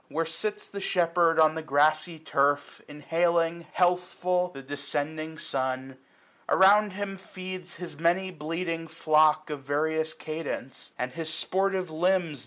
Where 0.07 0.25
sits 0.25 0.67
the 0.67 0.81
shepherd 0.81 1.39
on 1.39 1.53
the 1.53 1.61
grassy 1.61 2.17
turf, 2.17 2.81
830 2.89 2.89
Inhaling, 2.91 3.67
healthful, 3.71 4.47
the 4.49 4.63
descending 4.63 5.37
sun. 5.37 5.99
Around 6.49 6.93
him 6.93 7.17
feeds 7.17 7.75
his 7.75 7.99
many 7.99 8.31
bleating 8.31 8.87
flock. 8.87 9.51
Of 9.51 9.61
various 9.61 10.15
cadence; 10.15 10.91
and 10.97 11.11
his 11.11 11.31
sportive 11.31 11.91
lambs. 11.91 12.39